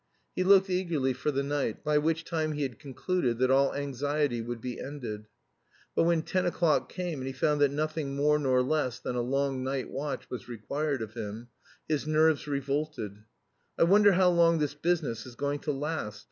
[0.35, 4.41] He looked eagerly for the night, by which time he had concluded that all anxiety
[4.41, 5.27] would be ended.
[5.95, 9.21] But when ten o'clock came and he found that nothing more nor less than a
[9.21, 11.49] long night watch was required of him,
[11.87, 13.15] his nerves revolted.
[13.77, 16.19] "I wonder how long this business is going to last?